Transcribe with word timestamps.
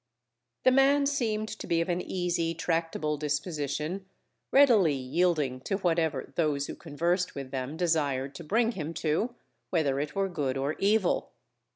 The 0.63 0.71
man 0.71 1.05
seemed 1.05 1.47
to 1.49 1.67
be 1.67 1.79
of 1.79 1.87
an 1.87 2.01
easy, 2.01 2.55
tractable 2.55 3.17
disposition, 3.17 4.07
readily 4.51 4.95
yielding 4.95 5.61
to 5.69 5.75
whatever 5.77 6.33
those 6.35 6.65
who 6.65 6.73
conversed 6.73 7.35
with 7.35 7.51
them 7.51 7.77
desired 7.77 8.33
to 8.33 8.43
bring 8.43 8.71
him 8.71 8.95
to, 8.95 9.35
whether 9.69 9.99
it 9.99 10.15
were 10.15 10.27
good 10.27 10.57
or 10.57 10.73
evil. 10.79 11.33